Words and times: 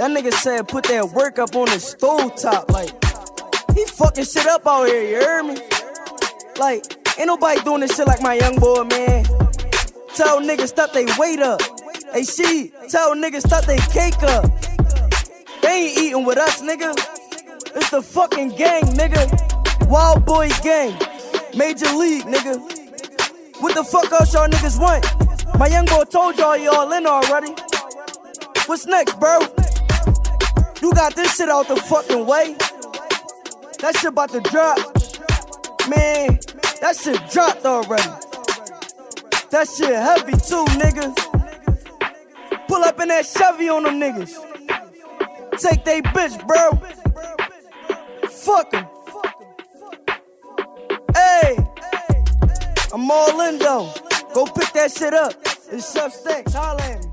That 0.00 0.10
nigga 0.12 0.32
said 0.32 0.66
put 0.66 0.84
that 0.84 1.10
work 1.10 1.38
up 1.38 1.54
on 1.54 1.66
the 1.66 1.78
stove 1.78 2.34
top. 2.34 2.70
Like, 2.70 2.88
he 3.76 3.84
fucking 3.84 4.24
shit 4.24 4.46
up 4.46 4.66
out 4.66 4.86
here, 4.86 5.02
you 5.02 5.20
hear 5.20 5.42
me? 5.42 5.60
Like, 6.56 6.86
ain't 7.18 7.26
nobody 7.26 7.60
doing 7.60 7.82
this 7.82 7.94
shit 7.94 8.06
like 8.06 8.22
my 8.22 8.32
young 8.32 8.56
boy, 8.56 8.84
man. 8.84 9.26
Tell 10.16 10.40
niggas 10.40 10.68
stop 10.68 10.94
they 10.94 11.04
weight 11.18 11.40
up. 11.40 11.60
Hey, 12.14 12.22
she, 12.22 12.72
tell 12.88 13.14
niggas 13.14 13.46
stop 13.46 13.66
they 13.66 13.76
cake 13.92 14.22
up. 14.22 14.48
They 15.60 15.68
ain't 15.68 15.98
eating 15.98 16.24
with 16.24 16.38
us, 16.38 16.62
nigga. 16.62 16.96
It's 17.76 17.90
the 17.90 18.00
fucking 18.00 18.56
gang, 18.56 18.84
nigga. 18.96 19.28
Wild 19.86 20.24
Boy 20.24 20.48
Gang. 20.62 20.96
Major 21.54 21.92
League, 21.92 22.24
nigga. 22.24 22.56
What 23.60 23.74
the 23.74 23.84
fuck 23.84 24.10
else 24.12 24.32
y'all 24.32 24.48
niggas 24.48 24.80
want? 24.80 25.04
My 25.58 25.66
young 25.66 25.84
boy 25.84 26.04
told 26.04 26.38
y'all 26.38 26.56
y'all 26.56 26.90
in 26.90 27.06
already. 27.06 27.52
What's 28.64 28.86
next, 28.86 29.20
bro? 29.20 29.40
You 30.82 30.92
got 30.94 31.14
this 31.14 31.36
shit 31.36 31.48
out 31.48 31.68
the 31.68 31.76
fucking 31.76 32.26
way. 32.26 32.54
That 33.80 33.96
shit 33.96 34.06
about 34.06 34.30
to 34.30 34.40
drop. 34.40 34.78
Man, 35.88 36.38
that 36.80 36.96
shit 36.96 37.20
dropped 37.30 37.66
already. 37.66 38.02
That 39.50 39.68
shit 39.68 39.90
heavy 39.90 40.32
too, 40.32 40.64
nigga. 40.80 41.14
Pull 42.66 42.82
up 42.84 43.00
in 43.00 43.08
that 43.08 43.26
Chevy 43.26 43.68
on 43.68 43.82
them 43.82 44.00
niggas. 44.00 44.36
Take 45.58 45.84
they 45.84 46.00
bitch, 46.00 46.46
bro. 46.46 46.70
Fuck 48.28 48.70
them. 48.70 48.86
Hey, 51.14 51.58
I'm 52.92 53.10
all 53.10 53.40
in 53.42 53.58
though. 53.58 53.92
Go 54.32 54.46
pick 54.46 54.72
that 54.72 54.92
shit 54.96 55.12
up. 55.12 55.34
It's 55.70 55.92
Chef 55.92 56.12
Stacks. 56.12 56.54
Holla. 56.54 57.09